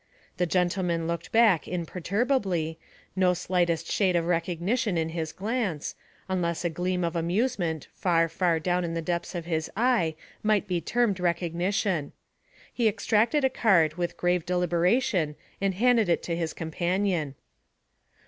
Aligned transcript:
The 0.37 0.47
gentleman 0.47 1.05
looked 1.05 1.31
back 1.31 1.67
imperturbably, 1.67 2.79
no 3.15 3.35
slightest 3.35 3.85
shade 3.85 4.15
of 4.15 4.25
recognition 4.25 4.97
in 4.97 5.09
his 5.09 5.31
glance, 5.31 5.93
unless 6.27 6.65
a 6.65 6.71
gleam 6.71 7.03
of 7.03 7.15
amusement 7.15 7.87
far, 7.93 8.27
far 8.27 8.57
down 8.59 8.83
in 8.83 8.95
the 8.95 9.01
depths 9.03 9.35
of 9.35 9.45
his 9.45 9.69
eye 9.77 10.15
might 10.41 10.67
be 10.67 10.81
termed 10.81 11.19
recognition. 11.19 12.13
He 12.73 12.87
extracted 12.87 13.43
a 13.43 13.47
card 13.51 13.93
with 13.93 14.17
grave 14.17 14.43
deliberation 14.43 15.35
and 15.61 15.75
handed 15.75 16.09
it 16.09 16.23
to 16.23 16.35
his 16.35 16.51
companion. 16.53 17.35